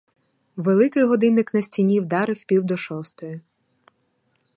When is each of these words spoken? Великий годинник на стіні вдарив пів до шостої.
Великий 0.55 1.03
годинник 1.05 1.53
на 1.53 1.61
стіні 1.61 1.99
вдарив 1.99 2.43
пів 2.45 2.63
до 2.63 2.77
шостої. 2.77 3.41